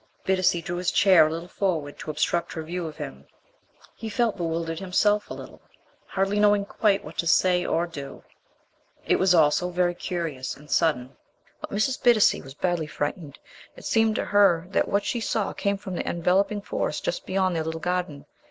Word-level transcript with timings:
Bittacy 0.25 0.63
drew 0.63 0.77
his 0.77 0.89
chair 0.89 1.27
a 1.27 1.31
little 1.31 1.47
forward 1.47 1.99
to 1.99 2.09
obstruct 2.09 2.53
her 2.53 2.63
view 2.63 2.87
of 2.87 2.97
him. 2.97 3.27
He 3.93 4.09
felt 4.09 4.35
bewildered 4.35 4.79
himself, 4.79 5.29
a 5.29 5.33
little, 5.35 5.61
hardly 6.07 6.39
knowing 6.39 6.65
quite 6.65 7.05
what 7.05 7.19
to 7.19 7.27
say 7.27 7.63
or 7.63 7.85
do. 7.85 8.23
It 9.05 9.17
was 9.17 9.35
all 9.35 9.51
so 9.51 9.69
very 9.69 9.93
curious 9.93 10.57
and 10.57 10.71
sudden. 10.71 11.17
But 11.59 11.69
Mrs. 11.69 12.01
Bittacy 12.01 12.41
was 12.41 12.55
badly 12.55 12.87
frightened. 12.87 13.37
It 13.75 13.85
seemed 13.85 14.15
to 14.15 14.25
her 14.25 14.65
that 14.71 14.87
what 14.87 15.05
she 15.05 15.19
saw 15.19 15.53
came 15.53 15.77
from 15.77 15.93
the 15.93 16.09
enveloping 16.09 16.61
forest 16.61 17.05
just 17.05 17.27
beyond 17.27 17.55
their 17.55 17.63
little 17.63 17.79
garden. 17.79 18.25